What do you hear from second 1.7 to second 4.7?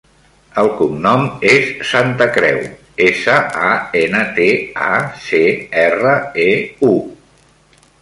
Santacreu: essa, a, ena, te,